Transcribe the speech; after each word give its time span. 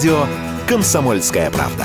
радио 0.00 0.26
«Комсомольская 0.66 1.50
правда». 1.50 1.84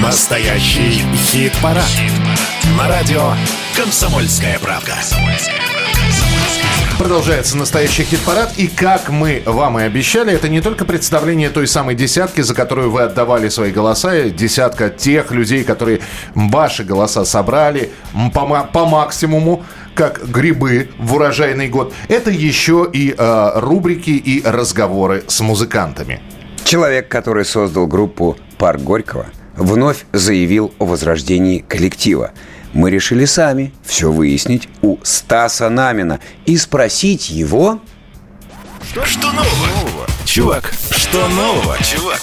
Настоящий 0.00 1.02
хит-парад. 1.16 1.82
Хит 1.86 2.12
На 2.78 2.86
радио 2.86 3.32
«Комсомольская 3.76 4.60
правда». 4.60 4.94
Продолжается 6.98 7.58
настоящий 7.58 8.04
хит-парад. 8.04 8.54
И 8.56 8.68
как 8.68 9.10
мы 9.10 9.42
вам 9.44 9.78
и 9.78 9.82
обещали, 9.82 10.32
это 10.32 10.48
не 10.48 10.62
только 10.62 10.86
представление 10.86 11.50
той 11.50 11.66
самой 11.66 11.94
десятки, 11.94 12.40
за 12.40 12.54
которую 12.54 12.90
вы 12.90 13.02
отдавали 13.02 13.50
свои 13.50 13.70
голоса, 13.70 14.30
десятка 14.30 14.88
тех 14.88 15.30
людей, 15.30 15.62
которые 15.62 16.00
ваши 16.34 16.84
голоса 16.84 17.26
собрали 17.26 17.90
по, 18.32 18.66
по 18.72 18.86
максимуму, 18.86 19.62
как 19.94 20.26
грибы 20.26 20.88
в 20.98 21.14
урожайный 21.14 21.68
год. 21.68 21.92
Это 22.08 22.30
еще 22.30 22.88
и 22.90 23.14
э, 23.16 23.50
рубрики 23.56 24.10
и 24.10 24.42
разговоры 24.42 25.22
с 25.26 25.40
музыкантами. 25.40 26.22
Человек, 26.64 27.08
который 27.08 27.44
создал 27.44 27.86
группу 27.86 28.38
«Парк 28.56 28.80
Горького», 28.80 29.26
вновь 29.54 30.06
заявил 30.12 30.72
о 30.78 30.86
возрождении 30.86 31.58
коллектива. 31.58 32.32
Мы 32.76 32.90
решили 32.90 33.24
сами 33.24 33.72
все 33.82 34.12
выяснить 34.12 34.68
у 34.82 34.98
Стаса 35.02 35.70
Намина 35.70 36.20
и 36.44 36.58
спросить 36.58 37.30
его... 37.30 37.80
Что, 38.90 39.02
что 39.06 39.32
нового? 39.32 40.06
Чувак, 40.26 40.74
что 40.90 41.28
нового, 41.28 41.76
чувак? 41.78 42.20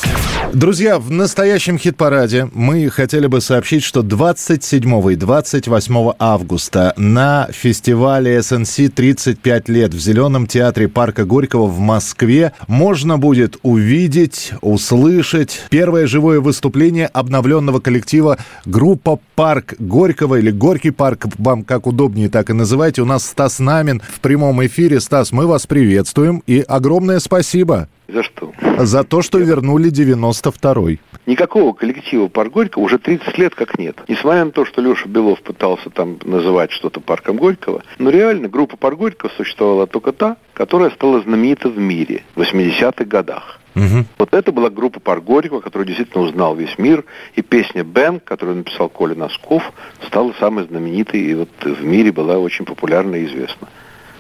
Друзья, 0.54 1.00
в 1.00 1.10
настоящем 1.10 1.80
хит-параде 1.80 2.50
мы 2.54 2.90
хотели 2.90 3.28
бы 3.28 3.40
сообщить, 3.40 3.82
что 3.82 4.04
27 4.04 5.12
и 5.12 5.16
28 5.16 6.12
августа 6.20 6.94
на 6.98 7.48
фестивале 7.52 8.38
SNC 8.38 8.90
35 8.90 9.70
лет 9.70 9.94
в 9.94 10.00
Зеленом 10.00 10.46
театре 10.46 10.90
Парка 10.90 11.24
Горького 11.24 11.66
в 11.66 11.80
Москве 11.80 12.52
можно 12.68 13.18
будет 13.18 13.58
увидеть, 13.64 14.52
услышать 14.62 15.62
первое 15.70 16.06
живое 16.06 16.40
выступление 16.42 17.08
обновленного 17.08 17.80
коллектива 17.80 18.38
группа 18.66 19.18
Парк 19.36 19.76
Горького 19.80 20.36
или 20.36 20.52
Горький 20.52 20.92
парк, 20.92 21.26
вам 21.40 21.64
как 21.64 21.88
удобнее 21.88 22.30
так 22.30 22.50
и 22.50 22.54
называйте. 22.54 23.02
У 23.02 23.06
нас 23.06 23.26
Стас 23.26 23.60
Намин 23.60 24.02
в 24.14 24.20
прямом 24.20 24.64
эфире. 24.66 25.00
Стас, 25.00 25.32
мы 25.32 25.48
вас 25.48 25.66
приветствуем 25.66 26.44
и 26.46 26.60
огромное 26.60 27.20
спасибо. 27.20 27.88
За 28.08 28.24
что? 28.24 28.52
За 28.78 29.04
то, 29.04 29.22
что 29.22 29.38
вернули 29.38 29.90
92-й. 29.92 31.00
Никакого 31.26 31.74
коллектива 31.74 32.28
«Парк 32.28 32.52
Горького» 32.52 32.84
уже 32.84 32.98
30 32.98 33.38
лет 33.38 33.56
как 33.56 33.80
нет. 33.80 33.98
Несмотря 34.10 34.44
на 34.44 34.52
то, 34.52 34.66
что 34.66 34.82
Леша 34.82 35.08
Белов 35.08 35.42
пытался 35.42 35.90
там 35.90 36.20
называть 36.24 36.72
что-то 36.72 37.00
парком 37.00 37.38
Горького, 37.38 37.84
но 37.98 38.10
реально 38.10 38.50
группа 38.50 38.76
«Парк 38.76 38.98
Горького» 38.98 39.32
существовала 39.38 39.88
только 39.88 40.12
та, 40.12 40.36
которая 40.54 40.90
стала 40.92 41.22
знаменита 41.22 41.70
в 41.70 41.78
мире 41.78 42.24
в 42.36 42.42
80-х 42.42 43.06
годах. 43.06 43.60
Угу. 43.76 44.06
Вот 44.20 44.34
это 44.34 44.52
была 44.52 44.70
группа 44.70 45.00
«Парк 45.00 45.24
Горького», 45.24 45.62
которую 45.62 45.88
действительно 45.88 46.24
узнал 46.24 46.56
весь 46.56 46.78
мир. 46.78 47.06
И 47.36 47.42
песня 47.42 47.84
«Bang», 47.84 48.20
которую 48.20 48.58
написал 48.58 48.90
Коля 48.90 49.16
Носков, 49.16 49.64
стала 50.06 50.34
самой 50.40 50.66
знаменитой 50.68 51.22
и 51.22 51.34
вот 51.34 51.50
в 51.64 51.84
мире 51.84 52.12
была 52.12 52.38
очень 52.38 52.66
популярна 52.66 53.16
и 53.16 53.26
известна. 53.26 53.70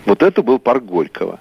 Вот 0.06 0.24
это 0.24 0.42
был 0.42 0.58
«Парк 0.58 0.84
Горького». 0.86 1.40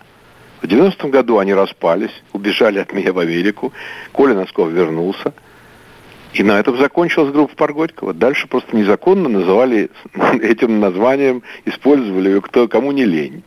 В 0.62 0.66
90-м 0.66 1.10
году 1.10 1.38
они 1.38 1.52
распались, 1.52 2.22
убежали 2.32 2.78
от 2.78 2.92
меня 2.92 3.12
в 3.12 3.18
Америку. 3.18 3.72
Коля 4.12 4.34
Носков 4.34 4.70
вернулся. 4.70 5.34
И 6.34 6.44
на 6.44 6.58
этом 6.60 6.78
закончилась 6.78 7.32
группа 7.32 7.54
Паргодькова. 7.56 8.14
Дальше 8.14 8.46
просто 8.46 8.74
незаконно 8.76 9.28
называли 9.28 9.90
этим 10.40 10.78
названием, 10.78 11.42
использовали 11.64 12.30
ее 12.30 12.40
кто, 12.40 12.68
кому 12.68 12.92
не 12.92 13.04
лень. 13.04 13.42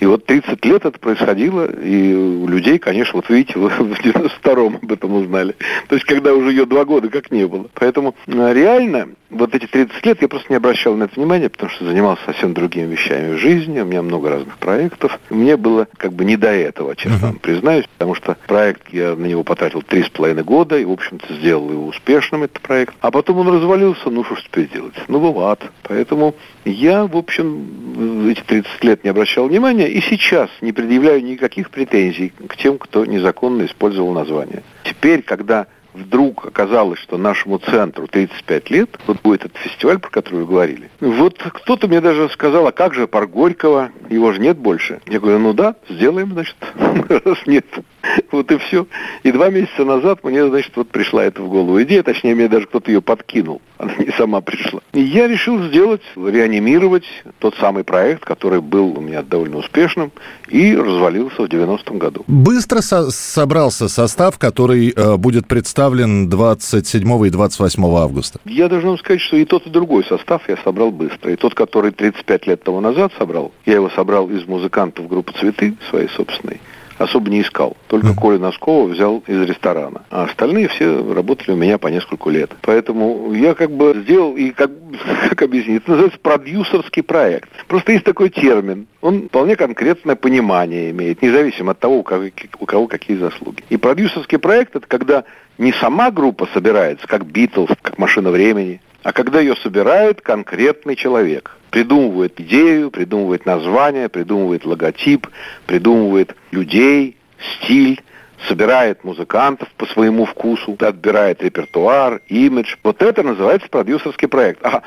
И 0.00 0.06
вот 0.06 0.26
30 0.26 0.64
лет 0.64 0.84
это 0.84 0.98
происходило, 0.98 1.70
и 1.70 2.14
у 2.14 2.46
людей, 2.46 2.78
конечно, 2.78 3.14
вот 3.16 3.28
видите, 3.28 3.58
вы 3.58 3.68
в 3.70 4.00
92-м 4.00 4.78
об 4.82 4.92
этом 4.92 5.14
узнали. 5.14 5.54
То 5.88 5.94
есть, 5.94 6.06
когда 6.06 6.34
уже 6.34 6.50
ее 6.50 6.66
два 6.66 6.84
года 6.84 7.08
как 7.08 7.30
не 7.30 7.46
было. 7.46 7.66
Поэтому 7.74 8.14
э, 8.26 8.52
реально 8.52 9.08
вот 9.30 9.54
эти 9.54 9.66
30 9.66 10.06
лет 10.06 10.22
я 10.22 10.28
просто 10.28 10.46
не 10.50 10.56
обращал 10.56 10.94
на 10.96 11.04
это 11.04 11.14
внимания, 11.16 11.48
потому 11.48 11.70
что 11.70 11.84
занимался 11.84 12.22
совсем 12.24 12.54
другими 12.54 12.92
вещами 12.92 13.34
в 13.34 13.38
жизни, 13.38 13.80
у 13.80 13.84
меня 13.84 14.02
много 14.02 14.30
разных 14.30 14.56
проектов. 14.58 15.18
Мне 15.30 15.56
было 15.56 15.88
как 15.96 16.12
бы 16.12 16.24
не 16.24 16.36
до 16.36 16.48
этого, 16.48 16.94
честно 16.94 17.26
uh-huh. 17.26 17.40
признаюсь, 17.40 17.86
потому 17.98 18.14
что 18.14 18.36
проект, 18.46 18.92
я 18.92 19.14
на 19.16 19.26
него 19.26 19.42
потратил 19.42 19.82
три 19.82 20.02
с 20.02 20.08
половиной 20.08 20.44
года, 20.44 20.78
и, 20.78 20.84
в 20.84 20.92
общем-то, 20.92 21.34
сделал 21.34 21.70
его 21.70 21.86
успешным, 21.86 22.44
этот 22.44 22.60
проект. 22.60 22.94
А 23.00 23.10
потом 23.10 23.38
он 23.38 23.48
развалился, 23.48 24.10
ну 24.10 24.24
что 24.24 24.36
ж 24.36 24.44
теперь 24.44 24.68
делать? 24.68 24.94
Ну, 25.08 25.20
бывает. 25.20 25.60
Поэтому 25.82 26.34
я, 26.64 27.06
в 27.06 27.16
общем, 27.16 28.28
эти 28.28 28.40
30 28.40 28.84
лет 28.84 29.04
не 29.04 29.10
обращал 29.10 29.48
внимания, 29.48 29.85
и 29.88 30.00
сейчас 30.00 30.50
не 30.60 30.72
предъявляю 30.72 31.24
никаких 31.24 31.70
претензий 31.70 32.32
к 32.48 32.56
тем, 32.56 32.78
кто 32.78 33.04
незаконно 33.04 33.64
использовал 33.66 34.12
название. 34.12 34.62
Теперь, 34.84 35.22
когда 35.22 35.66
вдруг 35.96 36.46
оказалось, 36.46 36.98
что 37.00 37.16
нашему 37.16 37.58
центру 37.58 38.06
35 38.06 38.70
лет, 38.70 38.98
вот 39.06 39.20
будет 39.22 39.46
этот 39.46 39.56
фестиваль, 39.56 39.98
про 39.98 40.10
который 40.10 40.40
вы 40.40 40.46
говорили. 40.46 40.90
Вот 41.00 41.38
кто-то 41.38 41.88
мне 41.88 42.00
даже 42.00 42.28
сказал, 42.30 42.66
а 42.66 42.72
как 42.72 42.94
же 42.94 43.06
Горького, 43.06 43.90
его 44.10 44.32
же 44.32 44.40
нет 44.40 44.58
больше. 44.58 45.00
Я 45.06 45.20
говорю, 45.20 45.38
ну 45.38 45.52
да, 45.52 45.74
сделаем, 45.88 46.32
значит, 46.32 46.56
раз 47.08 47.38
нет. 47.46 47.66
Вот 48.32 48.50
и 48.50 48.58
все. 48.58 48.86
И 49.22 49.32
два 49.32 49.50
месяца 49.50 49.84
назад 49.84 50.22
мне, 50.22 50.46
значит, 50.48 50.72
вот 50.76 50.88
пришла 50.88 51.24
эта 51.24 51.42
в 51.42 51.48
голову 51.48 51.82
идея, 51.82 52.02
точнее, 52.02 52.34
мне 52.34 52.48
даже 52.48 52.66
кто-то 52.66 52.90
ее 52.90 53.00
подкинул. 53.00 53.60
Она 53.78 53.94
не 53.98 54.10
сама 54.12 54.40
пришла. 54.40 54.80
И 54.92 55.00
я 55.00 55.28
решил 55.28 55.62
сделать, 55.64 56.00
реанимировать 56.16 57.04
тот 57.38 57.54
самый 57.56 57.84
проект, 57.84 58.24
который 58.24 58.60
был 58.60 58.96
у 58.96 59.00
меня 59.00 59.22
довольно 59.22 59.58
успешным 59.58 60.12
и 60.48 60.74
развалился 60.74 61.42
в 61.42 61.46
90-м 61.46 61.98
году. 61.98 62.24
Быстро 62.26 62.80
со- 62.80 63.10
собрался 63.10 63.88
состав, 63.88 64.38
который 64.38 64.92
э, 64.94 65.16
будет 65.16 65.46
представлен 65.46 66.28
27 66.28 67.26
и 67.26 67.30
28 67.30 67.84
августа. 67.84 68.40
Я 68.44 68.68
должен 68.68 68.90
вам 68.90 68.98
сказать, 68.98 69.20
что 69.20 69.36
и 69.36 69.44
тот, 69.44 69.66
и 69.66 69.70
другой 69.70 70.04
состав 70.04 70.48
я 70.48 70.56
собрал 70.58 70.90
быстро. 70.90 71.32
И 71.32 71.36
тот, 71.36 71.54
который 71.54 71.90
35 71.90 72.46
лет 72.46 72.62
тому 72.62 72.80
назад 72.80 73.12
собрал, 73.18 73.52
я 73.66 73.74
его 73.74 73.90
собрал 73.90 74.28
из 74.30 74.46
музыкантов 74.46 75.08
группы 75.08 75.32
«Цветы» 75.38 75.74
своей 75.90 76.08
собственной 76.08 76.60
особо 76.98 77.30
не 77.30 77.42
искал. 77.42 77.76
Только 77.88 78.08
mm. 78.08 78.14
Коля 78.14 78.38
Носкова 78.38 78.88
взял 78.88 79.22
из 79.26 79.42
ресторана. 79.42 80.02
А 80.10 80.24
остальные 80.24 80.68
все 80.68 81.12
работали 81.12 81.52
у 81.52 81.56
меня 81.56 81.78
по 81.78 81.88
несколько 81.88 82.30
лет. 82.30 82.52
Поэтому 82.62 83.32
я 83.32 83.54
как 83.54 83.70
бы 83.70 83.94
сделал, 84.02 84.36
и 84.36 84.50
как, 84.50 84.70
как 85.30 85.42
объяснить, 85.42 85.82
это 85.82 85.92
называется 85.92 86.18
продюсерский 86.20 87.02
проект. 87.02 87.48
Просто 87.66 87.92
есть 87.92 88.04
такой 88.04 88.30
термин. 88.30 88.86
Он 89.00 89.28
вполне 89.28 89.56
конкретное 89.56 90.16
понимание 90.16 90.90
имеет, 90.90 91.22
независимо 91.22 91.72
от 91.72 91.78
того, 91.78 91.98
у 91.98 92.02
кого, 92.02 92.24
у 92.58 92.66
кого 92.66 92.86
какие 92.86 93.16
заслуги. 93.16 93.62
И 93.68 93.76
продюсерский 93.76 94.38
проект– 94.38 94.74
это 94.76 94.86
когда 94.86 95.24
не 95.58 95.72
сама 95.72 96.10
группа 96.10 96.48
собирается, 96.52 97.06
как 97.06 97.26
Битлз, 97.26 97.70
как 97.82 97.98
«Машина 97.98 98.30
времени», 98.30 98.80
а 99.06 99.12
когда 99.12 99.38
ее 99.38 99.54
собирает 99.54 100.20
конкретный 100.20 100.96
человек. 100.96 101.56
Придумывает 101.70 102.40
идею, 102.40 102.90
придумывает 102.90 103.46
название, 103.46 104.08
придумывает 104.08 104.64
логотип, 104.64 105.28
придумывает 105.64 106.34
людей, 106.50 107.16
стиль, 107.38 108.02
собирает 108.48 109.04
музыкантов 109.04 109.68
по 109.76 109.86
своему 109.86 110.24
вкусу, 110.24 110.76
отбирает 110.78 111.42
репертуар, 111.42 112.20
имидж. 112.28 112.76
Вот 112.82 113.02
это 113.02 113.22
называется 113.22 113.68
продюсерский 113.68 114.28
проект. 114.28 114.64
А 114.64 114.82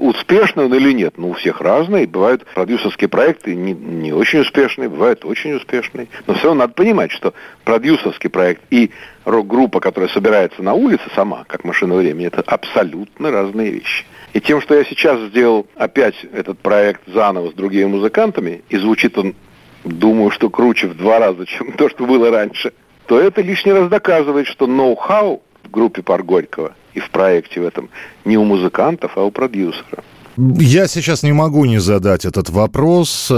успешный 0.00 0.66
он 0.66 0.74
или 0.74 0.92
нет? 0.92 1.14
Ну, 1.16 1.30
у 1.30 1.32
всех 1.34 1.60
разные. 1.60 2.06
Бывают 2.06 2.44
продюсерские 2.54 3.08
проекты 3.08 3.54
не, 3.54 3.72
не 3.72 4.12
очень 4.12 4.40
успешные, 4.40 4.88
бывают 4.88 5.24
очень 5.24 5.54
успешные. 5.54 6.08
Но 6.26 6.34
все 6.34 6.48
равно 6.48 6.60
надо 6.64 6.74
понимать, 6.74 7.10
что 7.10 7.34
продюсерский 7.64 8.30
проект 8.30 8.62
и 8.70 8.90
рок-группа, 9.24 9.80
которая 9.80 10.10
собирается 10.10 10.62
на 10.62 10.74
улице 10.74 11.04
сама, 11.14 11.44
как 11.46 11.64
машина 11.64 11.94
времени, 11.94 12.26
это 12.26 12.42
абсолютно 12.42 13.30
разные 13.30 13.70
вещи. 13.70 14.04
И 14.32 14.40
тем, 14.40 14.60
что 14.60 14.74
я 14.74 14.84
сейчас 14.84 15.20
сделал 15.28 15.66
опять 15.74 16.14
этот 16.32 16.58
проект 16.60 17.02
заново 17.06 17.50
с 17.50 17.54
другими 17.54 17.86
музыкантами, 17.86 18.62
и 18.68 18.76
звучит 18.76 19.18
он, 19.18 19.34
думаю, 19.84 20.30
что 20.30 20.50
круче 20.50 20.86
в 20.86 20.96
два 20.96 21.18
раза, 21.18 21.46
чем 21.46 21.72
то, 21.72 21.88
что 21.88 22.06
было 22.06 22.30
раньше, 22.30 22.72
то 23.06 23.20
это 23.20 23.42
лишний 23.42 23.72
раз 23.72 23.88
доказывает, 23.88 24.46
что 24.46 24.66
ноу-хау 24.66 25.42
в 25.64 25.70
группе 25.70 26.02
Пар 26.02 26.22
Горького 26.22 26.72
и 26.94 27.00
в 27.00 27.10
проекте 27.10 27.60
в 27.60 27.64
этом 27.64 27.90
не 28.24 28.36
у 28.36 28.44
музыкантов, 28.44 29.12
а 29.16 29.22
у 29.22 29.30
продюсера. 29.30 30.02
Я 30.36 30.86
сейчас 30.86 31.22
не 31.22 31.32
могу 31.32 31.64
не 31.64 31.78
задать 31.78 32.24
этот 32.24 32.50
вопрос. 32.50 33.30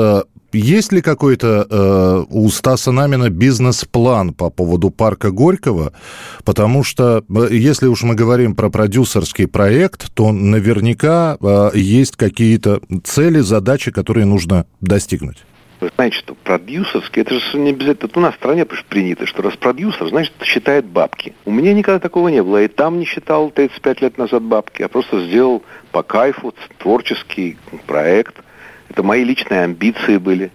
Есть 0.52 0.92
ли 0.92 1.00
какой-то 1.00 1.66
э, 1.68 2.24
у 2.28 2.50
Стаса 2.50 2.92
Намина 2.92 3.30
бизнес-план 3.30 4.34
по 4.34 4.50
поводу 4.50 4.90
парка 4.90 5.30
Горького? 5.30 5.94
Потому 6.44 6.84
что, 6.84 7.24
э, 7.26 7.48
если 7.50 7.86
уж 7.86 8.02
мы 8.02 8.14
говорим 8.14 8.54
про 8.54 8.68
продюсерский 8.68 9.46
проект, 9.46 10.12
то 10.12 10.30
наверняка 10.30 11.38
э, 11.40 11.70
есть 11.74 12.16
какие-то 12.16 12.82
цели, 13.02 13.40
задачи, 13.40 13.90
которые 13.90 14.26
нужно 14.26 14.66
достигнуть. 14.82 15.38
Вы 15.82 15.90
знаете, 15.96 16.16
что 16.16 16.36
продюсерский, 16.36 17.22
это 17.22 17.40
же 17.40 17.58
не 17.58 17.70
обязательно, 17.70 18.08
у 18.14 18.20
нас 18.20 18.34
в 18.34 18.36
стране 18.36 18.64
принято, 18.64 19.26
что 19.26 19.42
раз 19.42 19.56
продюсер, 19.56 20.06
значит, 20.06 20.32
считает 20.44 20.84
бабки. 20.84 21.34
У 21.44 21.50
меня 21.50 21.74
никогда 21.74 21.98
такого 21.98 22.28
не 22.28 22.40
было. 22.40 22.58
Я 22.58 22.66
и 22.66 22.68
там 22.68 23.00
не 23.00 23.04
считал 23.04 23.50
35 23.50 24.00
лет 24.00 24.16
назад 24.16 24.44
бабки, 24.44 24.82
а 24.82 24.88
просто 24.88 25.20
сделал 25.26 25.64
по 25.90 26.04
кайфу 26.04 26.54
творческий 26.78 27.58
проект. 27.88 28.36
Это 28.90 29.02
мои 29.02 29.24
личные 29.24 29.62
амбиции 29.62 30.18
были. 30.18 30.52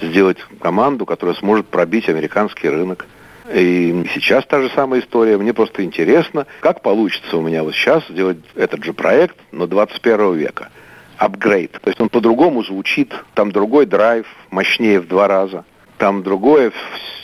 Сделать 0.00 0.38
команду, 0.62 1.04
которая 1.04 1.36
сможет 1.36 1.66
пробить 1.66 2.08
американский 2.08 2.70
рынок. 2.70 3.04
И 3.52 4.06
сейчас 4.14 4.46
та 4.46 4.62
же 4.62 4.70
самая 4.70 5.00
история. 5.00 5.36
Мне 5.36 5.52
просто 5.52 5.84
интересно, 5.84 6.46
как 6.60 6.80
получится 6.80 7.36
у 7.36 7.42
меня 7.42 7.64
вот 7.64 7.74
сейчас 7.74 8.02
сделать 8.08 8.38
этот 8.54 8.82
же 8.82 8.94
проект, 8.94 9.36
но 9.52 9.66
21 9.66 10.36
века 10.36 10.70
апгрейд. 11.18 11.72
То 11.72 11.90
есть 11.90 12.00
он 12.00 12.08
по-другому 12.08 12.64
звучит, 12.64 13.12
там 13.34 13.52
другой 13.52 13.84
драйв, 13.84 14.26
мощнее 14.50 15.00
в 15.00 15.08
два 15.08 15.28
раза. 15.28 15.64
Там 15.98 16.22
другое, 16.22 16.72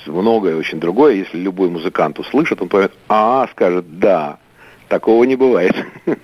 многое 0.07 0.57
очень 0.57 0.81
другое. 0.81 1.15
Если 1.15 1.39
любой 1.39 1.71
музыкант 1.71 2.19
услышит, 2.19 2.61
он 2.61 2.69
поймет, 2.69 2.93
а, 3.09 3.49
скажет, 3.53 3.99
да, 3.99 4.39
Такого 4.89 5.25
не 5.25 5.37
бывает. 5.37 5.75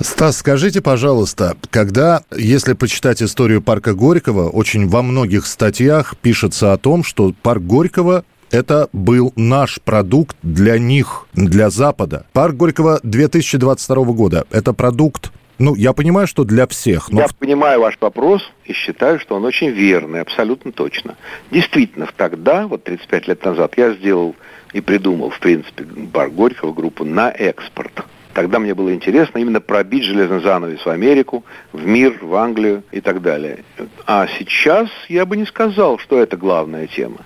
Стас, 0.00 0.38
скажите, 0.38 0.82
пожалуйста, 0.82 1.56
когда, 1.70 2.22
если 2.36 2.74
почитать 2.74 3.22
историю 3.22 3.62
парка 3.62 3.94
Горького, 3.94 4.50
очень 4.50 4.86
во 4.88 5.02
многих 5.02 5.46
статьях 5.46 6.14
пишется 6.20 6.72
о 6.72 6.76
том, 6.76 7.02
что 7.02 7.32
парк 7.42 7.62
Горького 7.62 8.24
это 8.50 8.88
был 8.92 9.32
наш 9.36 9.80
продукт 9.80 10.36
для 10.42 10.78
них, 10.78 11.26
для 11.34 11.70
Запада. 11.70 12.26
Парк 12.32 12.56
Горького 12.56 13.00
2022 13.02 14.04
года. 14.04 14.46
Это 14.50 14.72
продукт 14.72 15.32
ну, 15.58 15.74
я 15.74 15.92
понимаю, 15.92 16.26
что 16.26 16.44
для 16.44 16.66
всех. 16.66 17.10
Но... 17.10 17.20
Я 17.20 17.26
понимаю 17.38 17.80
ваш 17.80 17.98
вопрос 18.00 18.48
и 18.64 18.72
считаю, 18.72 19.18
что 19.18 19.36
он 19.36 19.44
очень 19.44 19.68
верный, 19.68 20.20
абсолютно 20.20 20.72
точно. 20.72 21.16
Действительно, 21.50 22.08
тогда, 22.16 22.66
вот 22.66 22.84
35 22.84 23.28
лет 23.28 23.44
назад, 23.44 23.74
я 23.76 23.92
сделал 23.92 24.36
и 24.72 24.80
придумал, 24.80 25.30
в 25.30 25.40
принципе, 25.40 25.84
бар 25.84 26.30
Горького 26.30 26.72
группу 26.72 27.04
на 27.04 27.30
экспорт. 27.30 28.04
Тогда 28.34 28.60
мне 28.60 28.74
было 28.74 28.94
интересно 28.94 29.38
именно 29.38 29.60
пробить 29.60 30.04
железный 30.04 30.40
занавес 30.40 30.84
в 30.84 30.88
Америку, 30.88 31.44
в 31.72 31.84
мир, 31.84 32.18
в 32.22 32.34
Англию 32.36 32.84
и 32.92 33.00
так 33.00 33.20
далее. 33.20 33.64
А 34.06 34.28
сейчас 34.38 34.88
я 35.08 35.26
бы 35.26 35.36
не 35.36 35.44
сказал, 35.44 35.98
что 35.98 36.20
это 36.20 36.36
главная 36.36 36.86
тема. 36.86 37.18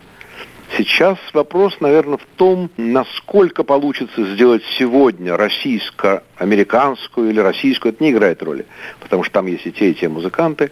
Сейчас 0.77 1.19
вопрос, 1.35 1.77
наверное, 1.81 2.17
в 2.17 2.27
том, 2.37 2.71
насколько 2.79 3.63
получится 3.63 4.25
сделать 4.35 4.63
сегодня 4.79 5.37
российско-американскую 5.37 7.29
или 7.29 7.41
российскую, 7.41 7.93
это 7.93 8.03
не 8.03 8.11
играет 8.11 8.43
роли, 8.43 8.65
потому 9.01 9.23
что 9.23 9.35
там 9.35 9.47
есть 9.47 9.67
и 9.67 9.73
те, 9.73 9.91
и 9.91 9.95
те 9.95 10.09
музыканты, 10.09 10.71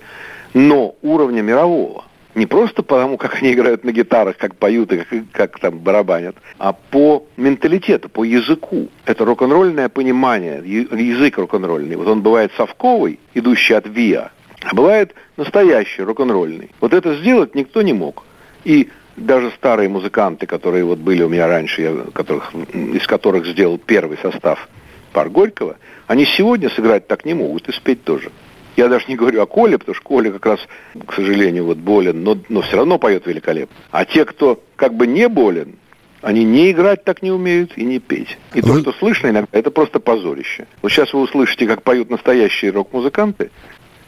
но 0.54 0.94
уровня 1.02 1.42
мирового. 1.42 2.04
Не 2.34 2.46
просто 2.46 2.82
потому, 2.82 3.18
как 3.18 3.42
они 3.42 3.52
играют 3.52 3.84
на 3.84 3.92
гитарах, 3.92 4.38
как 4.38 4.54
поют 4.54 4.92
и 4.92 4.98
как, 4.98 5.08
как 5.32 5.58
там 5.58 5.78
барабанят, 5.78 6.36
а 6.58 6.72
по 6.72 7.26
менталитету, 7.36 8.08
по 8.08 8.24
языку. 8.24 8.88
Это 9.04 9.24
рок-н-ролльное 9.24 9.88
понимание, 9.90 10.62
язык 10.64 11.36
рок-н-ролльный. 11.36 11.96
Вот 11.96 12.06
он 12.06 12.22
бывает 12.22 12.52
совковый, 12.56 13.18
идущий 13.34 13.74
от 13.74 13.86
ВИА, 13.86 14.30
а 14.62 14.74
бывает 14.74 15.14
настоящий 15.36 16.02
рок-н-ролльный. 16.02 16.70
Вот 16.80 16.94
это 16.94 17.16
сделать 17.16 17.54
никто 17.54 17.82
не 17.82 17.92
мог. 17.92 18.24
И 18.64 18.88
даже 19.16 19.50
старые 19.52 19.88
музыканты, 19.88 20.46
которые 20.46 20.84
вот 20.84 20.98
были 20.98 21.22
у 21.22 21.28
меня 21.28 21.46
раньше, 21.46 21.82
я, 21.82 21.94
которых, 22.12 22.52
из 22.72 23.06
которых 23.06 23.46
сделал 23.46 23.78
первый 23.78 24.18
состав 24.18 24.68
пар 25.12 25.28
Горького, 25.28 25.76
они 26.06 26.24
сегодня 26.24 26.70
сыграть 26.70 27.06
так 27.06 27.24
не 27.24 27.34
могут 27.34 27.68
и 27.68 27.72
спеть 27.72 28.04
тоже. 28.04 28.30
Я 28.76 28.88
даже 28.88 29.06
не 29.08 29.16
говорю 29.16 29.42
о 29.42 29.46
Коле, 29.46 29.78
потому 29.78 29.94
что 29.94 30.04
Коля 30.04 30.32
как 30.32 30.46
раз, 30.46 30.60
к 31.06 31.12
сожалению, 31.14 31.64
вот 31.64 31.78
болен, 31.78 32.22
но, 32.22 32.38
но 32.48 32.62
все 32.62 32.76
равно 32.76 32.98
поет 32.98 33.26
великолепно. 33.26 33.76
А 33.90 34.04
те, 34.04 34.24
кто 34.24 34.62
как 34.76 34.94
бы 34.94 35.06
не 35.06 35.28
болен, 35.28 35.76
они 36.22 36.44
не 36.44 36.70
играть 36.70 37.04
так 37.04 37.22
не 37.22 37.30
умеют 37.30 37.76
и 37.76 37.84
не 37.84 37.98
петь. 37.98 38.38
И 38.54 38.60
вы... 38.60 38.82
то, 38.82 38.92
что 38.92 38.98
слышно 38.98 39.28
иногда, 39.28 39.48
это 39.52 39.70
просто 39.70 40.00
позорище. 40.00 40.66
Вот 40.82 40.90
сейчас 40.92 41.12
вы 41.12 41.20
услышите, 41.20 41.66
как 41.66 41.82
поют 41.82 42.10
настоящие 42.10 42.70
рок-музыканты, 42.70 43.50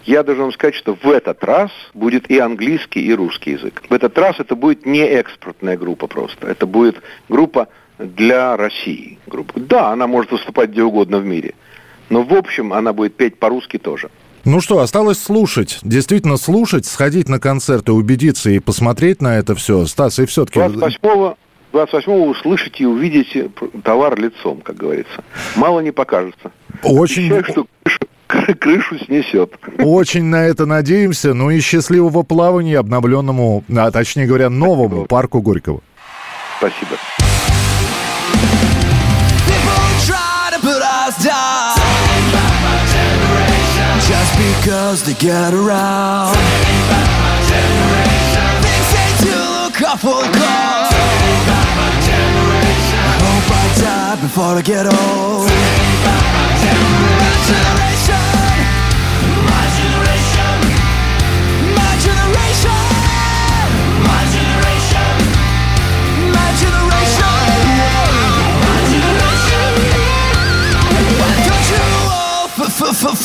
я 0.04 0.22
должен 0.22 0.52
сказать, 0.52 0.74
что 0.74 0.94
в 0.94 1.10
этот 1.10 1.42
раз 1.44 1.70
будет 1.94 2.30
и 2.30 2.38
английский, 2.38 3.00
и 3.00 3.14
русский 3.14 3.52
язык. 3.52 3.82
В 3.88 3.92
этот 3.92 4.16
раз 4.18 4.40
это 4.40 4.56
будет 4.56 4.86
не 4.86 5.00
экспортная 5.00 5.76
группа 5.76 6.06
просто. 6.06 6.46
Это 6.46 6.66
будет 6.66 7.02
группа 7.28 7.68
для 7.98 8.56
России. 8.56 9.18
Группа. 9.26 9.58
Да, 9.60 9.90
она 9.90 10.06
может 10.06 10.32
выступать 10.32 10.70
где 10.70 10.82
угодно 10.82 11.18
в 11.18 11.24
мире. 11.24 11.54
Но 12.08 12.22
в 12.22 12.32
общем 12.32 12.72
она 12.72 12.92
будет 12.92 13.16
петь 13.16 13.38
по-русски 13.38 13.78
тоже. 13.78 14.10
Ну 14.44 14.60
что, 14.60 14.80
осталось 14.80 15.22
слушать. 15.22 15.78
Действительно 15.82 16.36
слушать, 16.36 16.84
сходить 16.84 17.28
на 17.28 17.38
концерты, 17.38 17.92
убедиться 17.92 18.50
и 18.50 18.58
посмотреть 18.58 19.22
на 19.22 19.38
это 19.38 19.54
все. 19.54 19.86
Стас, 19.86 20.18
и 20.18 20.26
все-таки... 20.26 20.58
28 20.58 21.34
28-го 21.72 22.26
услышите 22.26 22.84
и 22.84 22.86
увидите 22.86 23.50
товар 23.82 24.18
лицом, 24.18 24.60
как 24.60 24.76
говорится. 24.76 25.24
Мало 25.56 25.80
не 25.80 25.90
покажется. 25.90 26.52
Очень... 26.82 27.32
Обещаю, 27.32 27.66
что 27.86 28.01
крышу 28.60 28.98
снесет. 28.98 29.54
Очень 29.78 30.24
на 30.24 30.44
это 30.44 30.66
надеемся. 30.66 31.34
Ну 31.34 31.50
и 31.50 31.60
счастливого 31.60 32.22
плавания 32.22 32.78
обновленному, 32.78 33.64
а 33.74 33.90
точнее 33.90 34.26
говоря, 34.26 34.48
новому 34.50 34.88
Спасибо. 34.88 35.06
парку 35.06 35.40
Горького. 35.42 35.80
Спасибо. 36.58 36.96
Just 44.08 44.36
because 44.36 45.02
they 45.04 45.14
get 45.14 45.54
around 45.54 46.36
Things 48.62 48.86
say 48.92 49.10
to 49.24 49.30
look 49.30 49.82
awful 49.82 50.22
cold 50.22 50.32
I 52.98 53.16
hope 53.22 53.50
I 53.50 53.64
die 53.80 54.16
before 54.20 54.56
I 54.56 54.62
get 54.62 54.86
old 54.86 55.50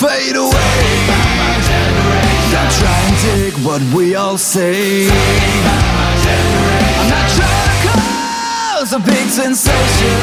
fade 0.07 0.35
away. 0.35 0.83
Don't 2.51 2.71
try 2.79 2.97
and 3.07 3.15
dig 3.27 3.53
what 3.65 3.81
we 3.93 4.15
all 4.15 4.37
say. 4.37 5.07
I'm 6.99 7.09
not 7.09 7.27
trying 7.35 7.69
to 7.71 7.77
cause 7.87 8.93
a 8.93 8.99
big 8.99 9.27
sensation. 9.29 10.15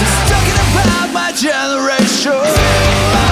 Just 0.00 0.18
talking 0.32 0.58
about 0.72 1.12
my 1.12 1.32
generation. 1.32 3.29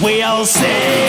We 0.00 0.22
all 0.22 0.44
say. 0.44 1.08